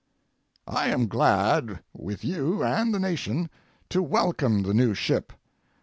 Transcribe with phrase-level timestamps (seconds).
[0.65, 3.51] I am glad, with you and the nation,
[3.89, 5.31] to welcome the new ship.